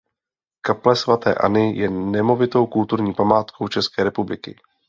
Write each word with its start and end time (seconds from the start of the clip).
Kaple 0.69 0.95
svaté 0.97 1.33
Anny 1.35 1.75
je 1.77 1.87
nemovitou 1.89 2.67
kulturní 2.67 3.13
památkou 3.13 3.67
České 3.67 4.03
republiky. 4.03 4.55